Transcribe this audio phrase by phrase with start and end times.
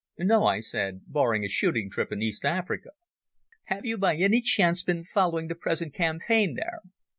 [0.17, 2.89] "No," I said, "barring a shooting trip in East Africa."
[3.65, 6.79] "Have you by any chance been following the present campaign there?"